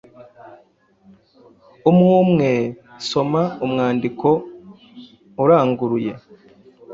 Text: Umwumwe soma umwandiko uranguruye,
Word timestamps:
Umwumwe 1.89 2.49
soma 3.09 3.43
umwandiko 3.65 4.27
uranguruye, 5.43 6.13